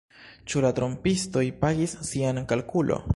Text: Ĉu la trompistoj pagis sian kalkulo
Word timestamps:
Ĉu 0.53 0.63
la 0.65 0.71
trompistoj 0.79 1.45
pagis 1.65 1.95
sian 2.11 2.45
kalkulo 2.53 3.03